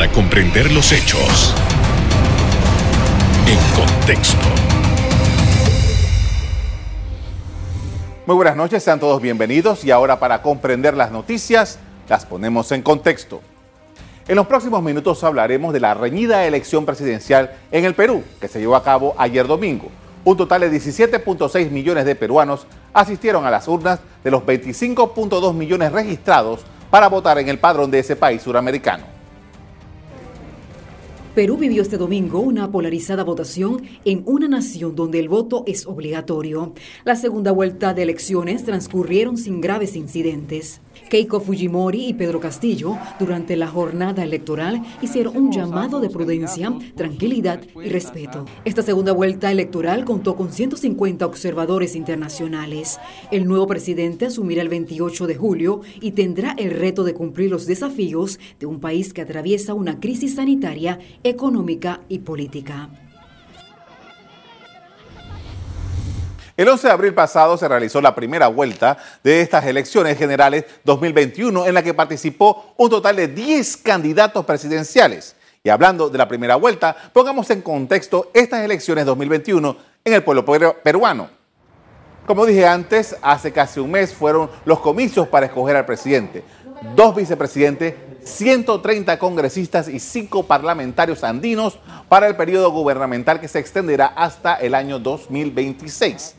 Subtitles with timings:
[0.00, 1.54] para comprender los hechos
[3.46, 4.38] en contexto.
[8.24, 11.78] Muy buenas noches, sean todos bienvenidos y ahora para comprender las noticias
[12.08, 13.42] las ponemos en contexto.
[14.26, 18.58] En los próximos minutos hablaremos de la reñida elección presidencial en el Perú, que se
[18.58, 19.90] llevó a cabo ayer domingo.
[20.24, 25.92] Un total de 17.6 millones de peruanos asistieron a las urnas de los 25.2 millones
[25.92, 29.19] registrados para votar en el padrón de ese país suramericano.
[31.34, 36.74] Perú vivió este domingo una polarizada votación en una nación donde el voto es obligatorio.
[37.04, 40.80] La segunda vuelta de elecciones transcurrieron sin graves incidentes.
[41.10, 47.60] Keiko Fujimori y Pedro Castillo, durante la jornada electoral, hicieron un llamado de prudencia, tranquilidad
[47.84, 48.46] y respeto.
[48.64, 53.00] Esta segunda vuelta electoral contó con 150 observadores internacionales.
[53.32, 57.66] El nuevo presidente asumirá el 28 de julio y tendrá el reto de cumplir los
[57.66, 63.09] desafíos de un país que atraviesa una crisis sanitaria, económica y política.
[66.60, 71.66] El 11 de abril pasado se realizó la primera vuelta de estas elecciones generales 2021
[71.66, 75.36] en la que participó un total de 10 candidatos presidenciales.
[75.64, 80.44] Y hablando de la primera vuelta, pongamos en contexto estas elecciones 2021 en el pueblo
[80.44, 81.30] peruano.
[82.26, 86.44] Como dije antes, hace casi un mes fueron los comicios para escoger al presidente,
[86.94, 91.78] dos vicepresidentes, 130 congresistas y 5 parlamentarios andinos
[92.10, 96.34] para el periodo gubernamental que se extenderá hasta el año 2026.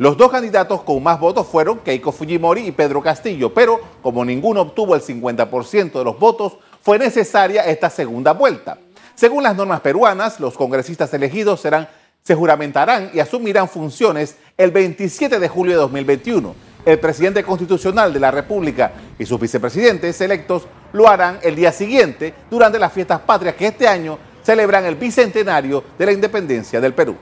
[0.00, 4.62] Los dos candidatos con más votos fueron Keiko Fujimori y Pedro Castillo, pero como ninguno
[4.62, 8.78] obtuvo el 50% de los votos, fue necesaria esta segunda vuelta.
[9.14, 11.86] Según las normas peruanas, los congresistas elegidos serán,
[12.22, 16.54] se juramentarán y asumirán funciones el 27 de julio de 2021.
[16.86, 22.32] El presidente constitucional de la República y sus vicepresidentes electos lo harán el día siguiente
[22.50, 27.16] durante las fiestas patrias que este año celebran el bicentenario de la independencia del Perú.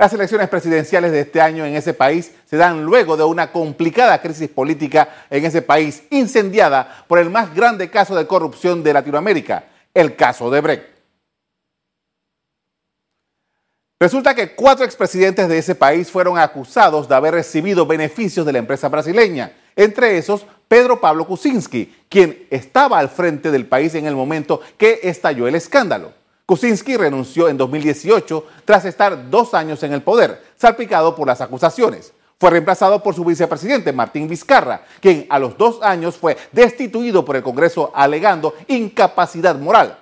[0.00, 4.22] Las elecciones presidenciales de este año en ese país se dan luego de una complicada
[4.22, 9.64] crisis política en ese país, incendiada por el más grande caso de corrupción de Latinoamérica,
[9.92, 10.84] el caso de Brecht.
[14.00, 18.58] Resulta que cuatro expresidentes de ese país fueron acusados de haber recibido beneficios de la
[18.60, 24.16] empresa brasileña, entre esos Pedro Pablo Kuczynski, quien estaba al frente del país en el
[24.16, 26.19] momento que estalló el escándalo.
[26.50, 32.12] Kuczynski renunció en 2018 tras estar dos años en el poder, salpicado por las acusaciones.
[32.40, 37.36] Fue reemplazado por su vicepresidente Martín Vizcarra, quien a los dos años fue destituido por
[37.36, 39.96] el Congreso alegando incapacidad moral.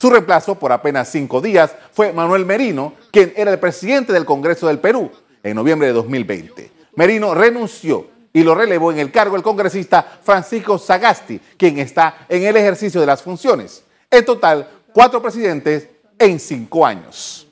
[0.00, 4.68] Su reemplazo por apenas cinco días fue Manuel Merino, quien era el presidente del Congreso
[4.68, 5.10] del Perú
[5.42, 6.70] en noviembre de 2020.
[6.94, 12.44] Merino renunció y lo relevó en el cargo el congresista Francisco Sagasti, quien está en
[12.44, 13.84] el ejercicio de las funciones.
[14.12, 17.46] En total, cuatro presidentes en cinco años.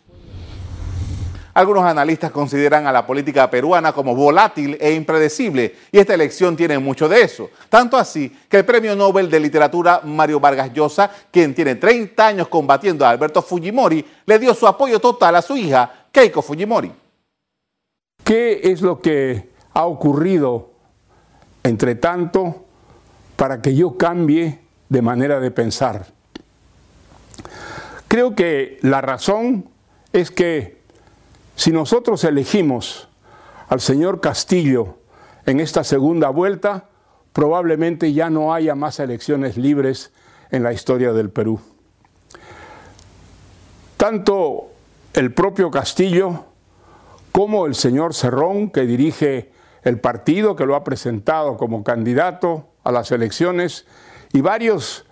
[1.59, 6.79] Algunos analistas consideran a la política peruana como volátil e impredecible y esta elección tiene
[6.79, 7.51] mucho de eso.
[7.69, 12.47] Tanto así que el Premio Nobel de Literatura Mario Vargas Llosa, quien tiene 30 años
[12.47, 16.93] combatiendo a Alberto Fujimori, le dio su apoyo total a su hija, Keiko Fujimori.
[18.23, 20.71] ¿Qué es lo que ha ocurrido
[21.65, 22.67] entre tanto
[23.35, 26.18] para que yo cambie de manera de pensar?
[28.09, 29.69] Creo que la razón
[30.13, 30.79] es que
[31.57, 33.09] si nosotros elegimos
[33.69, 34.97] al señor Castillo
[35.45, 36.89] en esta segunda vuelta,
[37.35, 40.11] probablemente ya no haya más elecciones libres
[40.51, 41.61] en la historia del Perú.
[43.99, 44.69] Tanto
[45.13, 46.47] el propio Castillo
[47.33, 49.53] como el señor Cerrón, que dirige
[49.83, 53.85] el partido que lo ha presentado como candidato a las elecciones,
[54.33, 55.05] y varios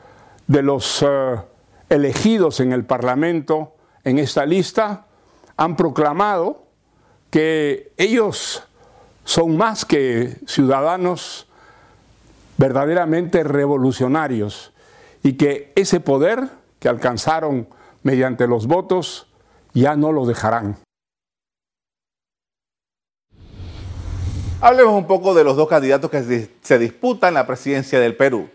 [0.46, 1.40] de los uh,
[1.88, 3.74] elegidos en el Parlamento
[4.04, 5.06] en esta lista
[5.56, 6.64] han proclamado
[7.30, 8.62] que ellos
[9.24, 11.48] son más que ciudadanos
[12.56, 14.72] verdaderamente revolucionarios
[15.22, 17.68] y que ese poder que alcanzaron
[18.02, 19.26] mediante los votos
[19.74, 20.76] ya no lo dejarán.
[24.60, 28.48] Hablemos un poco de los dos candidatos que se disputan la presidencia del Perú.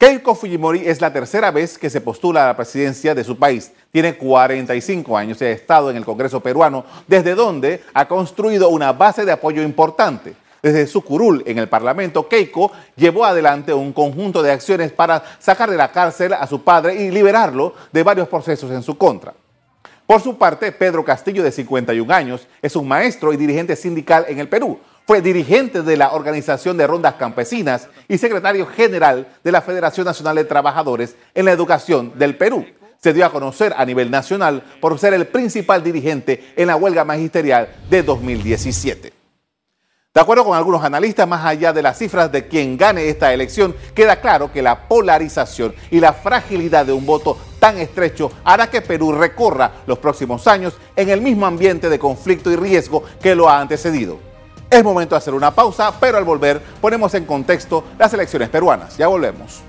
[0.00, 3.70] Keiko Fujimori es la tercera vez que se postula a la presidencia de su país.
[3.92, 8.94] Tiene 45 años y ha estado en el Congreso peruano, desde donde ha construido una
[8.94, 10.34] base de apoyo importante.
[10.62, 15.70] Desde su curul en el Parlamento, Keiko llevó adelante un conjunto de acciones para sacar
[15.70, 19.34] de la cárcel a su padre y liberarlo de varios procesos en su contra.
[20.06, 24.38] Por su parte, Pedro Castillo, de 51 años, es un maestro y dirigente sindical en
[24.38, 24.80] el Perú
[25.10, 30.36] fue dirigente de la Organización de Rondas Campesinas y secretario general de la Federación Nacional
[30.36, 32.64] de Trabajadores en la Educación del Perú.
[32.96, 37.04] Se dio a conocer a nivel nacional por ser el principal dirigente en la huelga
[37.04, 39.12] magisterial de 2017.
[40.14, 43.74] De acuerdo con algunos analistas, más allá de las cifras de quien gane esta elección,
[43.96, 48.80] queda claro que la polarización y la fragilidad de un voto tan estrecho hará que
[48.80, 53.48] Perú recorra los próximos años en el mismo ambiente de conflicto y riesgo que lo
[53.48, 54.29] ha antecedido.
[54.70, 58.96] Es momento de hacer una pausa, pero al volver ponemos en contexto las elecciones peruanas.
[58.96, 59.64] Ya volvemos.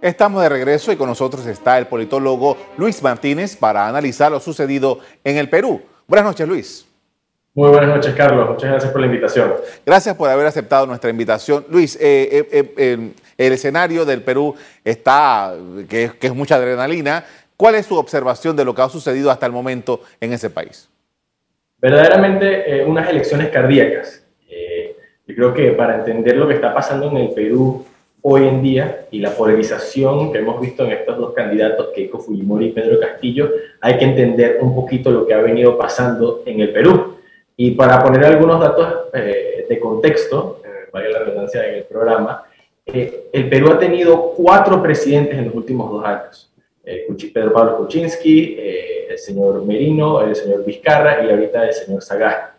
[0.00, 5.00] Estamos de regreso y con nosotros está el politólogo Luis Martínez para analizar lo sucedido
[5.22, 5.82] en el Perú.
[6.06, 6.86] Buenas noches, Luis.
[7.52, 8.48] Muy buenas noches, Carlos.
[8.48, 9.54] Muchas gracias por la invitación.
[9.84, 11.66] Gracias por haber aceptado nuestra invitación.
[11.68, 14.54] Luis, eh, eh, eh, el escenario del Perú
[14.84, 15.54] está,
[15.88, 17.24] que, que, es mucha adrenalina.
[17.56, 20.88] ¿Cuál es su observación de lo que ha sucedido hasta el momento en ese país?
[21.78, 24.22] Verdaderamente unas elecciones cardíacas.
[25.26, 27.84] yo creo que para entender lo que está pasando en el Perú
[28.28, 32.66] hoy en día y la polarización que hemos visto en estos dos candidatos, Keiko Fujimori
[32.66, 36.72] y Pedro Castillo, hay que entender un poquito lo que ha venido pasando en el
[36.72, 37.18] Perú.
[37.56, 42.42] Y para poner algunos datos eh, de contexto, eh, vaya la redundancia en el programa,
[42.84, 46.50] eh, el Perú ha tenido cuatro presidentes en los últimos dos años.
[47.34, 48.56] Pedro Pablo Kuczynski,
[49.10, 52.52] el señor Merino, el señor Vizcarra y ahorita el señor Sagasti.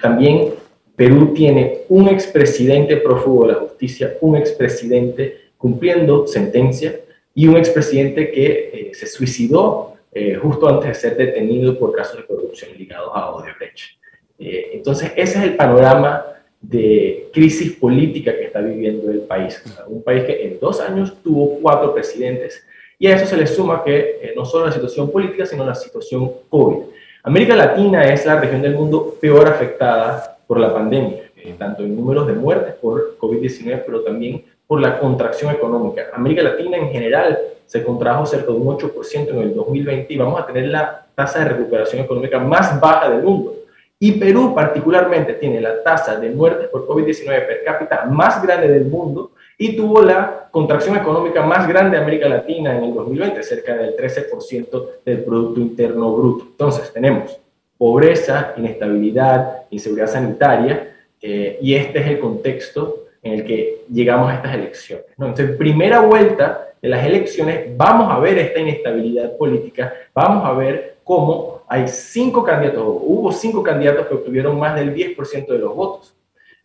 [0.00, 0.52] también
[0.96, 7.00] Perú tiene un expresidente prófugo de la justicia, un expresidente cumpliendo sentencia
[7.34, 12.18] y un expresidente que eh, se suicidó eh, justo antes de ser detenido por casos
[12.18, 13.96] de corrupción ligados a Odebrecht.
[14.38, 16.26] Eh, entonces, ese es el panorama
[16.60, 19.62] de crisis política que está viviendo el país.
[19.86, 22.64] un país que en dos años tuvo cuatro presidentes
[23.02, 26.30] y a eso se le suma que no solo la situación política, sino la situación
[26.48, 26.84] COVID.
[27.24, 31.96] América Latina es la región del mundo peor afectada por la pandemia, eh, tanto en
[31.96, 36.10] números de muertes por COVID-19, pero también por la contracción económica.
[36.14, 40.40] América Latina en general se contrajo cerca de un 8% en el 2020 y vamos
[40.40, 43.56] a tener la tasa de recuperación económica más baja del mundo.
[43.98, 48.84] Y Perú particularmente tiene la tasa de muertes por COVID-19 per cápita más grande del
[48.84, 49.31] mundo
[49.62, 53.96] y tuvo la contracción económica más grande de América Latina en el 2020, cerca del
[53.96, 56.46] 13% del Producto Interno Bruto.
[56.50, 57.38] Entonces tenemos
[57.78, 64.34] pobreza, inestabilidad, inseguridad sanitaria, eh, y este es el contexto en el que llegamos a
[64.34, 65.06] estas elecciones.
[65.16, 65.28] ¿no?
[65.28, 70.96] Entonces, primera vuelta de las elecciones, vamos a ver esta inestabilidad política, vamos a ver
[71.04, 76.16] cómo hay cinco candidatos, hubo cinco candidatos que obtuvieron más del 10% de los votos.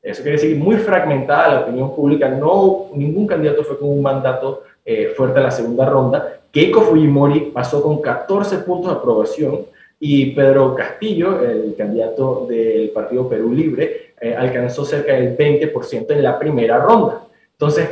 [0.02, 4.64] Eso quiere decir muy fragmentada la opinión pública, no, ningún candidato fue con un mandato
[4.86, 6.40] eh, fuerte en la segunda ronda.
[6.52, 9.66] Keiko Fujimori pasó con 14 puntos de aprobación,
[10.00, 16.24] y Pedro Castillo, el candidato del Partido Perú Libre, eh, alcanzó cerca del 20% en
[16.24, 17.24] la primera ronda.
[17.52, 17.90] Entonces,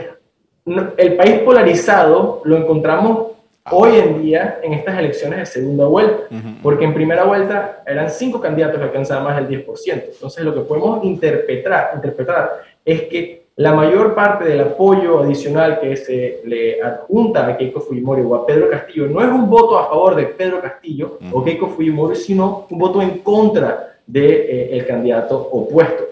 [0.97, 3.33] el país polarizado lo encontramos
[3.71, 6.23] hoy en día en estas elecciones de segunda vuelta,
[6.61, 10.03] porque en primera vuelta eran cinco candidatos que alcanzaban más del 10%.
[10.13, 15.95] Entonces, lo que podemos interpretar, interpretar es que la mayor parte del apoyo adicional que
[15.95, 19.87] se le adjunta a Keiko Fujimori o a Pedro Castillo no es un voto a
[19.87, 24.85] favor de Pedro Castillo o Keiko Fujimori, sino un voto en contra del de, eh,
[24.85, 26.03] candidato opuesto.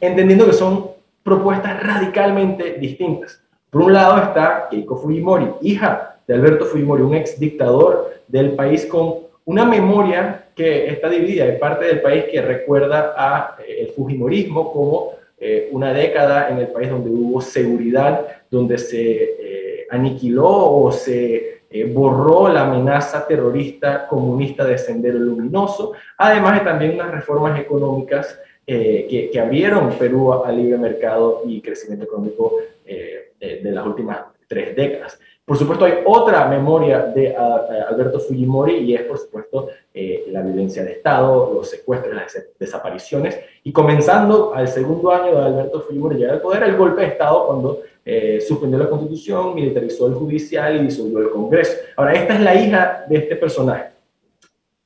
[0.00, 0.90] Entendiendo que son
[1.24, 3.42] propuestas radicalmente distintas.
[3.68, 8.86] Por un lado está Keiko Fujimori, hija de Alberto Fujimori, un ex dictador del país
[8.86, 11.44] con una memoria que está dividida.
[11.44, 16.58] Hay parte del país que recuerda a eh, el Fujimorismo como eh, una década en
[16.58, 21.54] el país donde hubo seguridad, donde se eh, aniquiló o se
[21.92, 29.30] borró la amenaza terrorista comunista de Sendero Luminoso, además de también unas reformas económicas que,
[29.38, 32.54] abrieron Perú al libre mercado y crecimiento económico
[32.86, 35.18] de las últimas tres décadas.
[35.46, 40.82] Por supuesto, hay otra memoria de Alberto Fujimori y es, por supuesto, eh, la violencia
[40.82, 43.38] de Estado, los secuestros, las desapariciones.
[43.62, 47.46] Y comenzando al segundo año de Alberto Fujimori llegar al poder, el golpe de Estado
[47.46, 51.76] cuando eh, suspendió la Constitución, militarizó el judicial y disolvió el Congreso.
[51.94, 53.90] Ahora, esta es la hija de este personaje.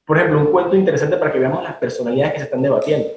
[0.04, 3.08] Por ejemplo, un cuento interesante para que veamos las personalidades que se están debatiendo.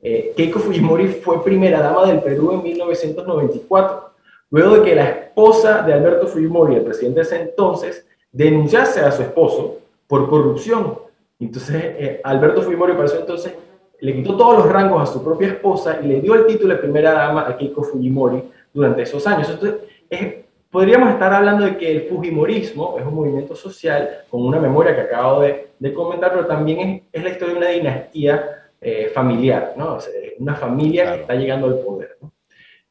[0.00, 4.13] Eh, Keiko Fujimori fue primera dama del Perú en 1994
[4.60, 9.10] luego de que la esposa de Alberto Fujimori, el presidente de ese entonces, denunciase a
[9.10, 10.98] su esposo por corrupción.
[11.40, 13.52] Entonces, eh, Alberto Fujimori, para eso entonces,
[14.00, 16.80] le quitó todos los rangos a su propia esposa y le dio el título de
[16.80, 19.50] primera dama a Keiko Fujimori durante esos años.
[19.50, 20.34] Entonces, es
[20.70, 25.02] podríamos estar hablando de que el Fujimorismo es un movimiento social con una memoria que
[25.02, 29.98] acabo de, comentar, pero también es, la historia de una dinastía eh, familiar, ¿no?
[30.38, 32.16] una familia que está llegando al poder.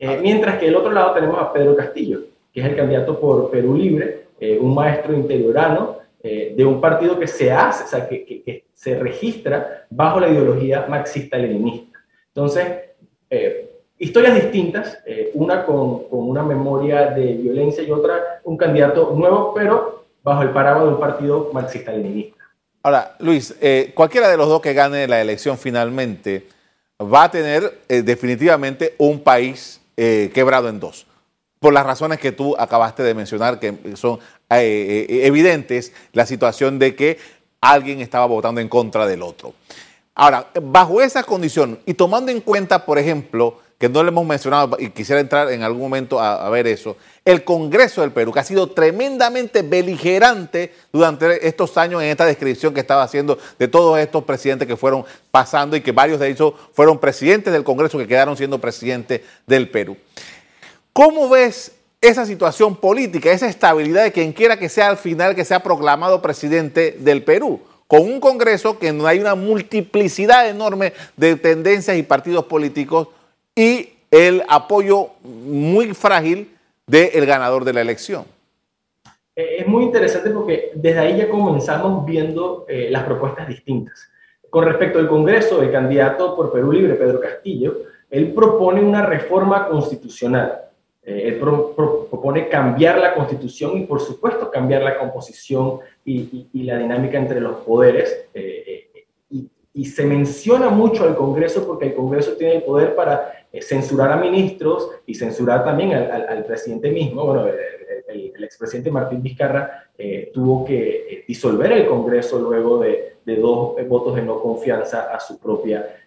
[0.04, 2.22] Eh, mientras que del otro lado tenemos a Pedro Castillo,
[2.54, 7.28] que es el candidato por Perú Libre, eh, un maestro interiorano de un partido que
[7.28, 12.00] se hace, o sea, que, se registra bajo la ideología marxista-leninista.
[12.30, 12.66] Entonces,
[14.04, 19.54] historias distintas, eh, una con, con, una memoria de violencia y otra un candidato nuevo,
[19.54, 22.44] pero bajo el paraguas de un partido marxista-leninista.
[22.82, 26.48] Ahora, Luis, eh, cualquiera de los dos que gane la elección finalmente
[27.02, 31.06] va a tener eh, definitivamente un país quebrado en dos,
[31.60, 34.20] por las razones que tú acabaste de mencionar, que son
[34.50, 37.18] evidentes, la situación de que
[37.62, 39.54] alguien estaba votando en contra del otro.
[40.16, 44.78] Ahora, bajo esa condición y tomando en cuenta, por ejemplo, que no le hemos mencionado
[44.80, 46.96] y quisiera entrar en algún momento a, ver eso.
[47.26, 52.74] El Congreso del Perú, que ha sido tremendamente beligerante durante estos años en esta descripción
[52.74, 56.54] que estaba haciendo de todos estos presidentes que fueron pasando y que varios de ellos
[56.72, 59.98] fueron presidentes del Congreso que quedaron siendo presidentes del Perú.
[60.94, 65.44] ¿Cómo ves esa situación política, esa estabilidad de quien quiera que sea al final que
[65.44, 67.60] sea proclamado presidente del Perú?
[67.88, 73.10] Con un Congreso que no hay una multiplicidad enorme de tendencias y partidos políticos
[73.56, 76.56] y el apoyo muy frágil
[76.88, 78.26] del ganador de la elección.
[79.36, 84.10] Eh, es muy interesante porque desde ahí ya comenzamos viendo eh, las propuestas distintas.
[84.50, 87.78] Con respecto al Congreso, el candidato por Perú Libre, Pedro Castillo,
[88.10, 90.62] él propone una reforma constitucional.
[91.02, 97.18] Eh, él propone cambiar la constitución y, por supuesto, cambiar la composición y, la dinámica
[97.18, 98.28] entre los poderes.
[98.36, 98.93] y,
[99.74, 104.12] y se menciona mucho al Congreso porque el Congreso tiene el poder para eh, censurar
[104.12, 107.26] a ministros y censurar también al, presidente mismo.
[107.26, 113.76] Bueno, el, expresidente Martín Vizcarra eh, tuvo que eh, disolver el Congreso luego de, dos
[113.88, 115.98] votos de no confianza a su propia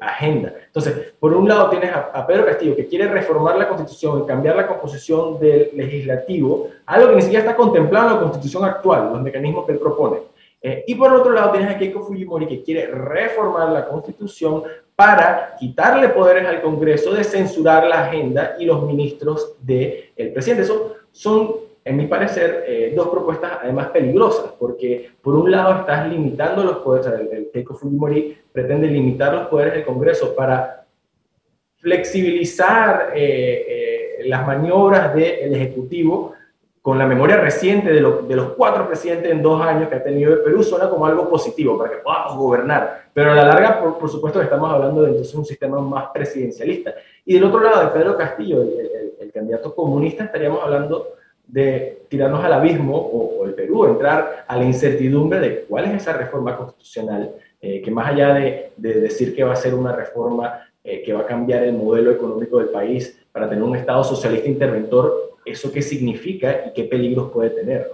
[0.00, 0.54] agenda.
[0.66, 4.56] Entonces, por un lado tienes a, Pedro Castillo que quiere reformar la constitución y cambiar
[4.56, 9.22] la composición del legislativo, algo que ni siquiera está contemplado en la constitución actual, los
[9.22, 10.18] mecanismos que él propone.
[10.86, 14.64] Y por otro lado tienes a Keiko Fujimori que quiere reformar la constitución
[14.96, 20.62] para quitarle poderes al Congreso de censurar la agenda y los ministros del presidente.
[20.62, 26.08] Eso son, en mi parecer, eh, dos propuestas además peligrosas, porque por un lado estás
[26.08, 30.86] limitando los poderes, el, Keiko Fujimori pretende limitar los poderes del Congreso para
[31.76, 36.32] flexibilizar eh, eh, las maniobras del Ejecutivo
[36.86, 40.34] con la memoria reciente de, de, los cuatro presidentes en dos años que ha tenido
[40.34, 43.08] el Perú, suena como algo positivo para que podamos gobernar.
[43.12, 46.94] Pero a la larga, por, supuesto, estamos hablando de entonces un sistema más presidencialista.
[47.24, 51.08] Y del otro lado, de Pedro Castillo, el, candidato comunista, estaríamos hablando
[51.48, 56.12] de tirarnos al abismo o, el Perú, entrar a la incertidumbre de cuál es esa
[56.12, 60.60] reforma constitucional, eh, que más allá de, de, decir que va a ser una reforma
[60.84, 64.48] eh, que va a cambiar el modelo económico del país para tener un Estado socialista
[64.48, 67.90] interventor, eso qué significa y qué peligros puede tener.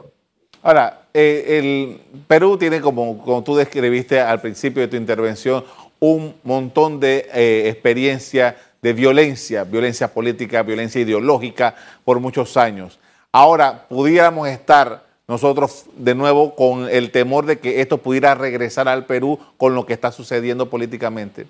[0.62, 5.64] Ahora, eh, el Perú tiene, como, como, tú describiste al principio de tu intervención,
[6.00, 12.99] un montón de eh, experiencia de violencia, violencia política, violencia ideológica por muchos años.
[13.30, 19.06] Ahora, pudiéramos estar nosotros de nuevo con el temor de que esto pudiera regresar al
[19.06, 21.47] Perú con lo que está sucediendo políticamente.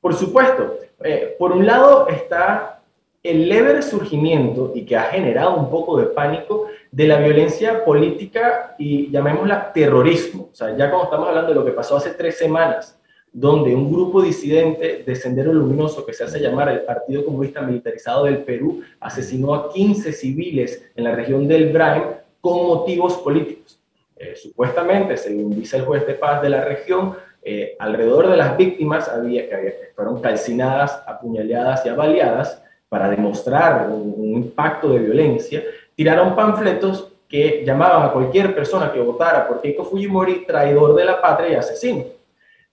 [0.00, 0.78] Por supuesto.
[1.04, 2.81] Eh, por un lado está
[3.22, 8.74] el leve resurgimiento y que ha generado un poco de pánico de la violencia política
[8.78, 10.48] y llamémosla terrorismo.
[10.52, 12.98] O sea, ya cuando estamos hablando de lo que pasó hace tres semanas,
[13.32, 18.24] donde un grupo disidente de Sendero Luminoso, que se hace llamar el Partido Comunista Militarizado
[18.24, 22.02] del Perú, asesinó a 15 civiles en la región del Brain
[22.40, 23.80] con motivos políticos.
[24.16, 28.56] Eh, supuestamente, según dice el juez de paz de la región, eh, alrededor de las
[28.56, 32.62] víctimas había, que fueron calcinadas, apuñaleadas y avaliadas,
[32.92, 35.62] para demostrar un, impacto de violencia,
[35.94, 41.18] tiraron panfletos que llamaban a cualquier persona que votara por Keiko Fujimori traidor de la
[41.18, 42.04] patria y asesino.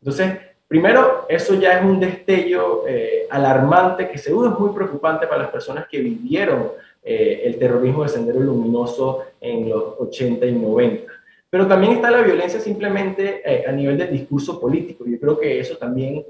[0.01, 0.33] Entonces,
[0.67, 5.51] primero, eso ya es un destello eh, alarmante que seguro es muy preocupante para las
[5.51, 11.13] personas que vivieron eh, el terrorismo de Sendero Luminoso en los 80 y 90.
[11.49, 15.05] Pero también está la violencia simplemente eh, a nivel del discurso político.
[15.07, 16.25] Yo creo que eso también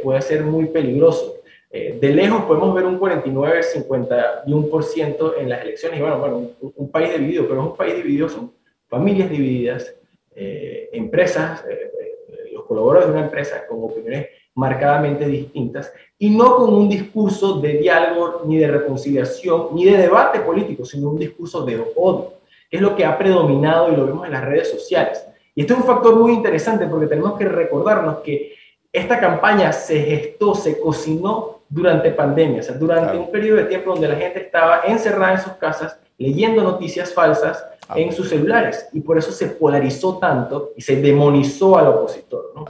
[0.00, 1.40] puede ser muy peligroso.
[1.78, 5.98] Eh, de lejos podemos ver un 49, 51% en las elecciones.
[5.98, 8.50] Y bueno, bueno un, país dividido, pero es un país dividido, son
[8.88, 9.94] familias divididas,
[10.34, 16.72] eh, empresas, eh, los colaboradores de una empresa con opiniones marcadamente distintas y no con
[16.72, 21.78] un discurso de diálogo, ni de reconciliación, ni de debate político, sino un discurso de
[21.94, 22.32] odio,
[22.70, 25.22] que es lo que ha predominado y lo vemos en las redes sociales.
[25.54, 28.54] Y esto es un factor muy interesante porque tenemos que recordarnos que
[28.90, 33.90] esta campaña se gestó, se cocinó durante pandemia, o sea, durante un periodo de tiempo
[33.90, 37.94] donde la gente estaba encerrada en sus casas, leyendo noticias falsas ah.
[37.96, 38.88] en sus celulares.
[38.92, 42.52] Y por eso se polarizó tanto y se demonizó al opositor.
[42.54, 42.64] ¿no?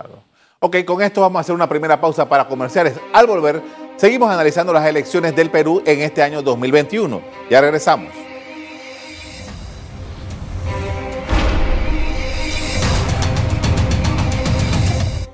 [0.60, 2.94] Ok, con esto vamos a hacer una primera pausa para comerciales.
[3.12, 3.60] Al volver,
[3.96, 7.20] seguimos analizando las elecciones del Perú en este año 2021.
[7.50, 8.25] Ya regresamos.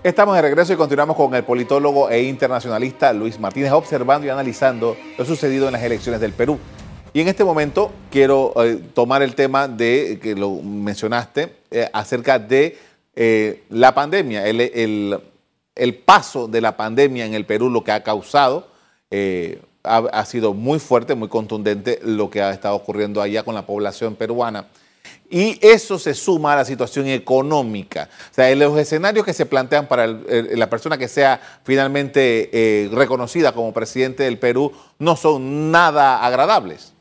[0.05, 4.97] Estamos de regreso y continuamos con el politólogo e internacionalista Luis Martínez observando y analizando
[5.17, 6.59] lo sucedido en las elecciones del Perú.
[7.13, 12.41] Y en este momento quiero eh, tomar el tema de que lo mencionaste eh, acerca
[12.41, 12.77] de
[13.15, 15.21] eh, la pandemia, el,
[16.05, 18.67] paso de la pandemia en el Perú, lo que ha causado,
[19.85, 24.17] ha sido muy fuerte, muy contundente lo que ha estado ocurriendo allá con la población
[24.17, 24.67] peruana.
[25.31, 28.09] Y eso se suma a la situación económica.
[28.31, 33.53] O sea, los escenarios que se plantean para la persona que sea finalmente eh, reconocida
[33.53, 36.95] como presidente del Perú no son nada agradables.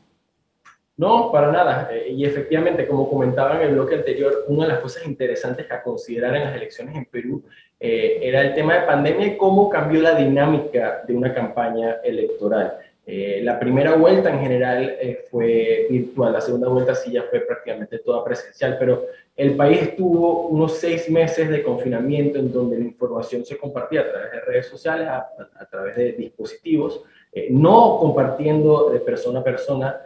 [0.96, 1.88] No, para nada.
[1.90, 5.82] Eh, y efectivamente, como comentaba en el bloque anterior, una de las cosas interesantes a
[5.82, 7.42] considerar en las elecciones en Perú
[7.80, 12.78] eh, era el tema de pandemia y cómo cambió la dinámica de una campaña electoral.
[13.04, 17.40] Eh, la primera vuelta en general eh, fue virtual, la segunda vuelta sí ya fue
[17.40, 19.06] prácticamente toda presencial, pero
[19.36, 24.10] el país tuvo unos seis meses de confinamiento en donde la información se compartía a
[24.10, 30.00] través de redes sociales, a, través de dispositivos, eh, no compartiendo de persona a persona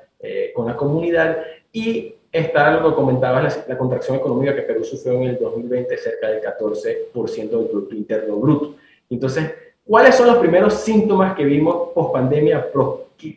[0.54, 1.38] con la comunidad
[1.72, 5.96] y está lo que comentabas, la, la, contracción económica que Perú sufrió en el 2020,
[5.98, 8.74] cerca del 14% del Producto Interno Bruto.
[9.08, 9.52] Entonces,
[9.86, 12.70] ¿Cuáles son los primeros síntomas que vimos post pandemia,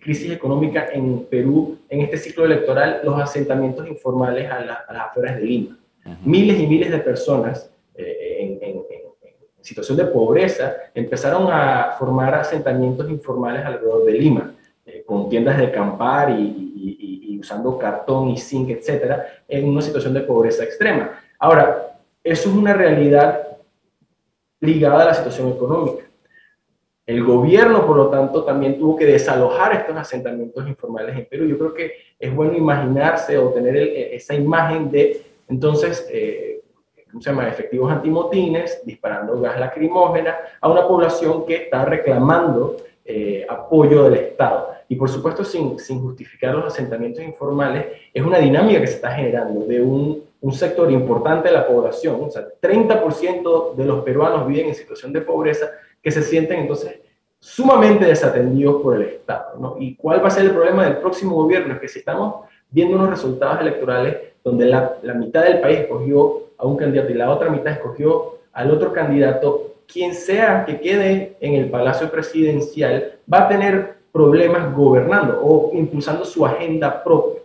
[0.02, 3.02] crisis económica en Perú en este ciclo electoral?
[3.04, 5.78] Los asentamientos informales a, las afueras de Lima.
[6.26, 8.82] Miles y miles de personas eh, en,
[9.62, 14.56] situación de pobreza empezaron a formar asentamientos informales alrededor de Lima,
[14.88, 20.22] eh, con tiendas de acampar y, usando cartón y zinc, etcétera, en una situación de
[20.22, 21.22] pobreza extrema.
[21.38, 23.48] Ahora, eso es una realidad
[24.60, 26.09] ligada a la situación económica.
[27.10, 31.48] El gobierno, por lo tanto, también tuvo que desalojar estos asentamientos informales en Perú.
[31.48, 36.62] Yo creo que es bueno imaginarse o tener e, esa imagen de, entonces, eh,
[37.48, 44.70] efectivos antimotines, disparando gas lacrimógena a una población que está reclamando eh, apoyo del Estado.
[44.88, 49.10] Y por supuesto, sin, sin, justificar los asentamientos informales, es una dinámica que se está
[49.10, 54.48] generando de un, un sector importante de la población, o sea, 30% de los peruanos
[54.48, 57.00] viven en situación de pobreza, que se sienten entonces
[57.40, 59.58] sumamente desatendidos por el Estado.
[59.60, 59.76] ¿no?
[59.80, 61.74] ¿Y cuál va a ser el problema del próximo gobierno?
[61.74, 66.44] Es que si estamos viendo unos resultados electorales donde la, la mitad del país escogió
[66.58, 71.38] a un candidato y la otra mitad escogió al otro candidato, quien sea que quede
[71.40, 77.40] en el Palacio Presidencial va a tener problemas gobernando o impulsando su agenda propia.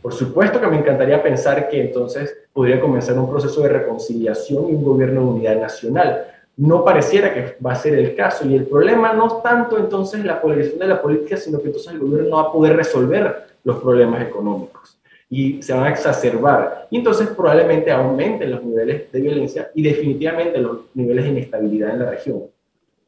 [0.00, 4.74] Por supuesto que me encantaría pensar que entonces podría comenzar un proceso de reconciliación y
[4.74, 8.46] un gobierno de unidad nacional, no pareciera que va a ser el caso.
[8.46, 11.92] Y el problema no es tanto entonces la polarización de la política, sino que entonces
[11.92, 14.98] el gobierno no va a poder resolver los problemas económicos
[15.32, 16.88] y se van a exacerbar.
[16.90, 22.00] Y entonces probablemente aumenten los niveles de violencia y definitivamente los niveles de inestabilidad en
[22.00, 22.42] la región.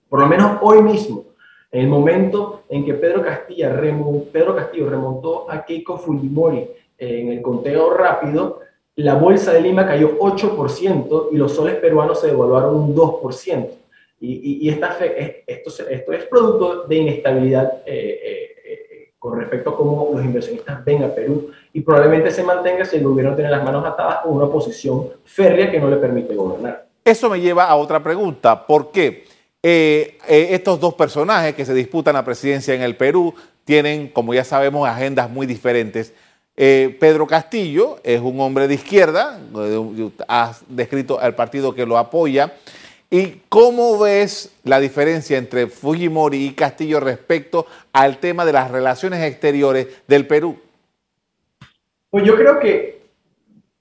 [0.08, 1.26] Por lo menos hoy mismo,
[1.70, 3.78] en el momento en que Pedro, Castilla
[4.32, 8.60] Pedro Castillo remontó a Keiko Fujimori en el conteo rápido,
[8.96, 13.68] la bolsa de Lima cayó 8% y los soles peruanos se devaluaron un 2%.
[14.20, 14.96] Y, y, esta
[15.46, 20.82] esto, esto, es producto de inestabilidad eh, eh, eh, con respecto a cómo los inversionistas
[20.82, 24.32] ven a Perú y probablemente se mantenga si el gobierno tiene las manos atadas con
[24.32, 26.86] una posición férrea que no le permite gobernar.
[27.04, 28.66] Eso me lleva a otra pregunta.
[28.66, 29.24] ¿Por qué
[29.62, 34.88] estos dos personajes que se disputan la presidencia en el Perú tienen, como ya sabemos,
[34.88, 36.14] agendas muy diferentes?
[36.56, 39.40] Eh, Pedro Castillo es un hombre de izquierda,
[40.28, 42.54] has descrito al partido que lo apoya.
[43.10, 49.22] ¿Y cómo ves la diferencia entre Fujimori y Castillo respecto al tema de las relaciones
[49.22, 50.58] exteriores del Perú?
[52.10, 53.02] Pues yo creo que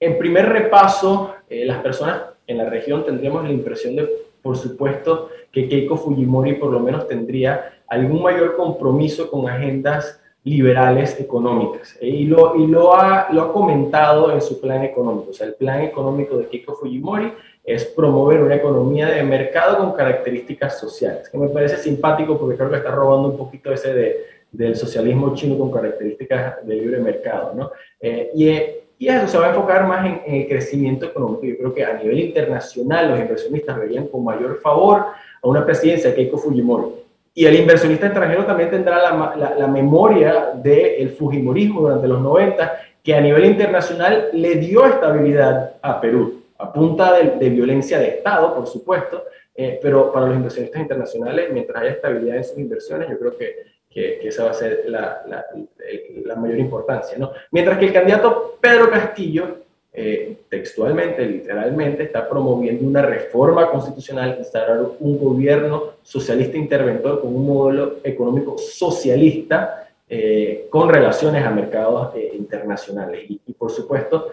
[0.00, 4.08] en primer repaso, eh, las personas en la región tendríamos la impresión de,
[4.42, 11.18] por supuesto, que Keiko Fujimori por lo menos tendría algún mayor compromiso con agendas liberales
[11.18, 11.96] económicas.
[12.00, 12.08] ¿eh?
[12.08, 15.30] Y, lo, y lo, ha, lo ha comentado en su plan económico.
[15.30, 17.32] O sea, el plan económico de Keiko Fujimori
[17.64, 22.70] es promover una economía de mercado con características sociales, que me parece simpático porque creo
[22.70, 27.54] que está robando un poquito ese de, del socialismo chino con características de libre mercado,
[27.54, 27.70] ¿no?
[27.98, 28.50] Eh, y,
[28.98, 31.46] y, eso se va a enfocar más en, el crecimiento económico.
[31.46, 35.06] Yo creo que a nivel internacional los inversionistas verían con mayor favor
[35.42, 37.03] a una presidencia de Keiko Fujimori.
[37.34, 42.80] Y el inversionista extranjero también tendrá la, la, la memoria del Fujimorismo durante los 90,
[43.02, 48.08] que a nivel internacional le dio estabilidad a Perú, a punta de, de violencia de
[48.08, 53.08] Estado, por supuesto, eh, pero para los inversionistas internacionales, mientras haya estabilidad en sus inversiones,
[53.08, 57.16] yo creo que que, esa va a ser la, la, mayor importancia.
[57.16, 57.32] ¿no?
[57.52, 59.58] Mientras que el candidato Pedro Castillo,
[59.96, 67.46] eh, textualmente, literalmente, está promoviendo una reforma constitucional, instalar un gobierno socialista interventor con un
[67.46, 73.24] modelo económico socialista eh, con relaciones a mercados eh, internacionales.
[73.28, 74.30] Y, por supuesto,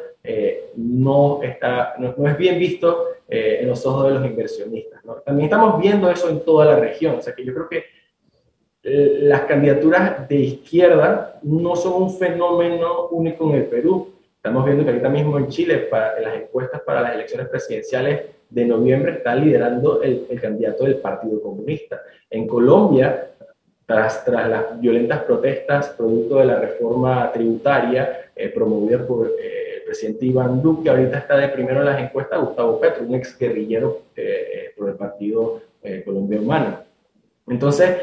[0.77, 5.05] no, está, no, no, es bien visto en los ojos de los inversionistas.
[5.05, 5.13] ¿no?
[5.17, 7.15] También estamos viendo eso en toda la región.
[7.19, 7.83] O sea que yo creo que
[8.83, 14.11] las candidaturas de izquierda no son un fenómeno único en el Perú.
[14.43, 18.21] Estamos viendo que ahorita mismo en Chile, para, en las encuestas para las elecciones presidenciales
[18.49, 22.01] de noviembre, está liderando el, candidato del Partido Comunista.
[22.27, 23.33] En Colombia,
[23.85, 29.83] tras, tras las violentas protestas producto de la reforma tributaria eh, promovida por eh, el
[29.83, 34.01] presidente Iván Duque, ahorita está de primero en las encuestas Gustavo Petro, un ex guerrillero
[34.15, 35.61] eh, por el Partido
[36.03, 36.83] Colombia Humana.
[37.47, 37.95] Entonces,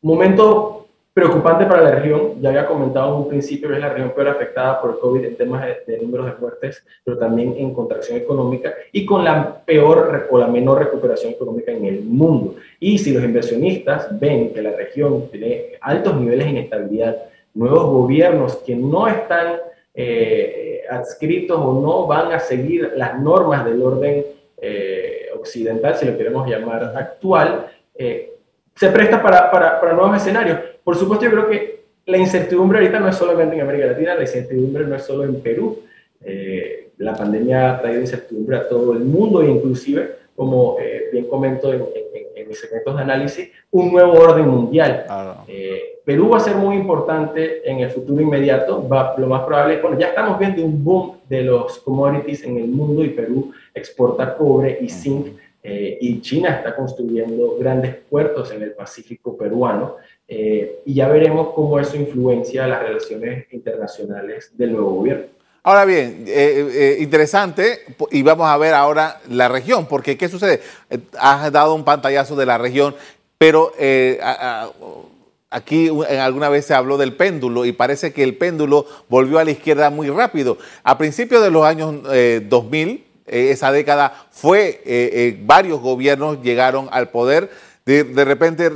[0.00, 0.81] Momento
[1.14, 4.28] preocupante para la región, ya había comentado en un principio que es la región peor
[4.28, 8.72] afectada por el COVID en temas de, números de muertes, pero también en contracción económica
[8.92, 12.56] y con la peor o la menor recuperación económica en el mundo.
[12.80, 17.16] Y si los inversionistas ven que la región tiene altos niveles de inestabilidad,
[17.54, 19.56] nuevos gobiernos que no están
[19.94, 24.24] eh, adscritos o no van a seguir las normas del orden
[24.60, 28.32] eh, occidental, si lo queremos llamar actual, eh,
[28.74, 30.58] se presta para, para, para, nuevos escenarios.
[30.84, 34.22] Por supuesto, yo creo que la incertidumbre ahorita no es solamente en América Latina, la
[34.22, 35.80] incertidumbre no es solo en Perú.
[36.24, 41.72] Eh, la pandemia ha traído incertidumbre a todo el mundo inclusive, como eh, bien comento
[41.72, 41.84] en,
[42.34, 45.06] en, mis segmentos de análisis, un nuevo orden mundial.
[45.46, 48.86] Eh, Perú va a ser muy importante en el futuro inmediato.
[48.86, 52.68] Va, lo más probable, bueno, ya estamos viendo un boom de los commodities en el
[52.68, 55.28] mundo y Perú exporta cobre y zinc
[55.62, 59.96] eh, y China está construyendo grandes puertos en el Pacífico peruano
[60.28, 65.26] eh, y ya veremos cómo eso influencia las relaciones internacionales del nuevo gobierno.
[65.64, 67.80] Ahora bien, eh, interesante,
[68.10, 70.60] y vamos a ver ahora la región, porque ¿qué sucede?
[71.18, 72.96] has dado un pantallazo de la región,
[73.38, 73.72] pero
[75.50, 79.52] aquí alguna vez se habló del péndulo y parece que el péndulo volvió a la
[79.52, 80.58] izquierda muy rápido.
[80.82, 82.02] A principios de los años
[82.48, 87.50] 2000, eh, esa década fue, eh, eh, varios gobiernos llegaron al poder,
[87.86, 88.70] de, repente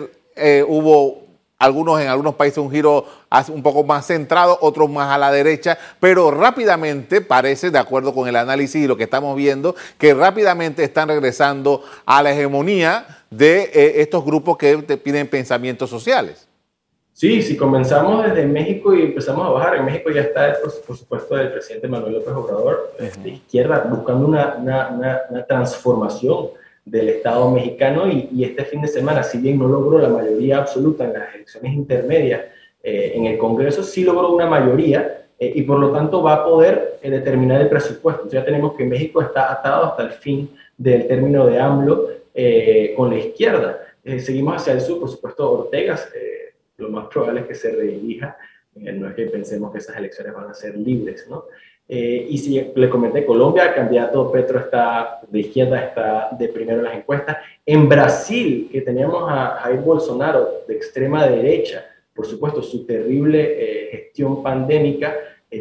[0.66, 1.25] hubo
[1.58, 3.06] algunos en algunos países un giro
[3.48, 8.28] un poco más centrado, otros más a la derecha, pero rápidamente parece, de acuerdo con
[8.28, 13.70] el análisis y lo que estamos viendo, que rápidamente están regresando a la hegemonía de
[13.96, 16.46] estos grupos que piden pensamientos sociales.
[17.16, 20.54] Sí, si comenzamos desde México y empezamos a bajar, en México ya está,
[20.86, 22.92] por, supuesto, el presidente Manuel López Obrador
[23.22, 26.48] de izquierda buscando una, una, una, transformación
[26.86, 31.04] del Estado mexicano y, este fin de semana, si bien no logró la mayoría absoluta
[31.04, 32.42] en las elecciones intermedias
[32.82, 36.44] eh, en el Congreso, sí logró una mayoría eh, y por lo tanto va a
[36.44, 38.28] poder eh, determinar el presupuesto.
[38.28, 42.08] Ya tenemos que México está atado hasta el fin del término de AMLO
[42.94, 43.80] con la izquierda.
[44.18, 45.98] seguimos hacia el sur, por supuesto, Ortega
[46.76, 48.36] lo más probable es que se reelija.
[48.74, 51.46] No es que pensemos que esas elecciones van a ser libres, ¿no?
[51.88, 56.78] Eh, y si le comenté, Colombia, el candidato Petro está de izquierda, está de primero
[56.78, 57.38] en las encuestas.
[57.64, 63.88] En Brasil, que teníamos a Jair Bolsonaro de extrema derecha, por supuesto, su terrible eh,
[63.90, 65.14] gestión pandémica,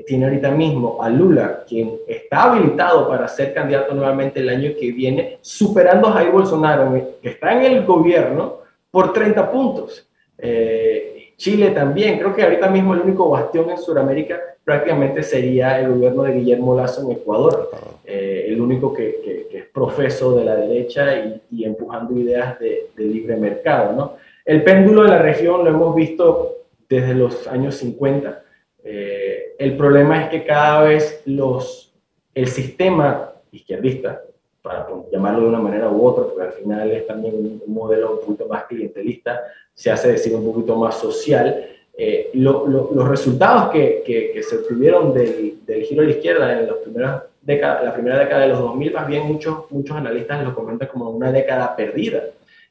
[0.06, 4.92] tiene ahorita mismo a Lula, quien está habilitado para ser candidato nuevamente el año que
[4.92, 8.58] viene, superando a Jair Bolsonaro, que está en el gobierno,
[8.96, 10.08] por 30 puntos.
[10.38, 15.90] Eh, Chile también, creo que ahorita mismo el único bastión en Sudamérica prácticamente sería el
[15.90, 17.70] gobierno de Guillermo Lazo en Ecuador,
[18.06, 23.94] eh, el único que, es profeso de la derecha y, empujando ideas de, libre mercado.
[23.94, 24.14] ¿no?
[24.44, 26.56] El péndulo de la región lo hemos visto
[26.90, 28.44] desde los años 50.
[28.84, 31.94] Eh, el problema es que cada vez los,
[32.34, 34.22] el sistema izquierdista,
[34.62, 38.20] para llamarlo de una manera u otra, porque al final es también un, modelo un
[38.22, 39.42] poquito más clientelista,
[39.76, 41.68] se hace decir un poquito más social.
[41.98, 46.78] Eh, los resultados que, que, se obtuvieron del, del, giro a la izquierda en los
[46.78, 50.88] primeros década, la primera década de los 2000, más bien muchos, muchos analistas lo comentan
[50.88, 52.24] como una década perdida.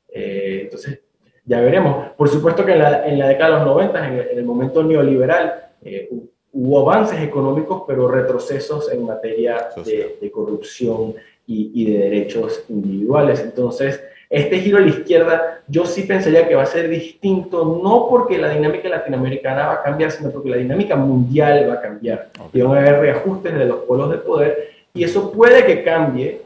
[0.09, 1.01] Eh, entonces,
[1.45, 2.11] ya veremos.
[2.17, 4.45] Por supuesto que en la, en la década de los 90, en el, en el
[4.45, 6.11] momento neoliberal, eh,
[6.53, 11.15] hubo avances económicos, pero retrocesos en materia de, de corrupción
[11.47, 13.41] y, y, de derechos individuales.
[13.41, 18.09] Entonces, este giro a la izquierda yo sí pensaría que va a ser distinto, no
[18.09, 22.29] porque la dinámica latinoamericana va a cambiar, sino porque la dinámica mundial va a cambiar.
[22.53, 26.43] Y van a haber reajustes de los polos de poder y eso puede que cambie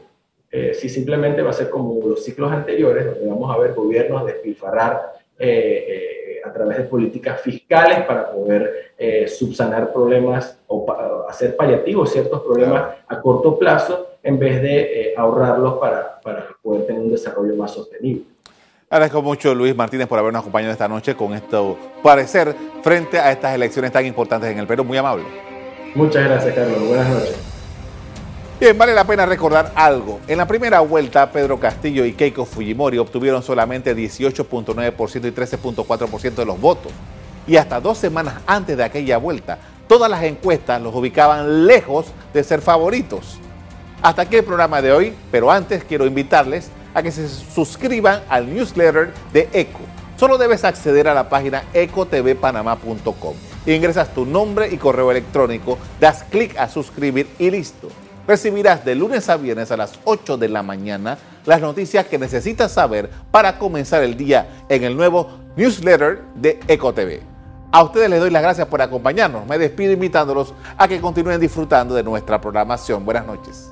[0.51, 4.25] eh, si simplemente va a ser como los ciclos anteriores, donde vamos a ver gobiernos
[4.25, 11.25] despilfarrar eh, eh, a través de políticas fiscales para poder eh, subsanar problemas o pa
[11.29, 16.85] hacer paliativos ciertos problemas a corto plazo en vez de eh, ahorrarlos para, para poder
[16.85, 18.23] tener un desarrollo más sostenible.
[18.89, 23.53] Agradezco mucho Luis Martínez por habernos acompañado esta noche con esto parecer frente a estas
[23.53, 24.83] elecciones tan importantes en el Perú.
[24.83, 25.25] Muy amable.
[25.93, 26.87] Muchas gracias, Carlos.
[26.87, 27.37] Buenas noches.
[28.59, 30.19] Bien, vale la pena recordar algo.
[30.27, 36.45] En la primera vuelta, Pedro Castillo y Keiko Fujimori obtuvieron solamente 18.9% y 13.4% de
[36.45, 36.91] los votos.
[37.47, 42.43] Y hasta dos semanas antes de aquella vuelta, todas las encuestas los ubicaban lejos de
[42.43, 43.39] ser favoritos.
[44.01, 48.53] Hasta aquí el programa de hoy, pero antes quiero invitarles a que se suscriban al
[48.53, 49.79] newsletter de ECO.
[50.15, 53.35] Solo debes acceder a la página ecotvpanamá.com.
[53.65, 57.89] Ingresas tu nombre y correo electrónico, das clic a suscribir y listo.
[58.25, 62.71] Recibirás de lunes a viernes a las 8 de la mañana las noticias que necesitas
[62.71, 67.21] saber para comenzar el día en el nuevo newsletter de EcoTV.
[67.71, 69.45] A ustedes les doy las gracias por acompañarnos.
[69.45, 73.03] Me despido invitándolos a que continúen disfrutando de nuestra programación.
[73.03, 73.71] Buenas noches.